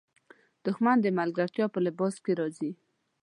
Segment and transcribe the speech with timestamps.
[0.65, 2.71] دښمن د ملګرتیا په لباس کې راځي